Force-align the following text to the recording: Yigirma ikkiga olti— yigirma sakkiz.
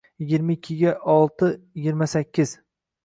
Yigirma 0.21 0.53
ikkiga 0.53 0.93
olti— 1.15 1.51
yigirma 1.83 2.09
sakkiz. 2.15 2.55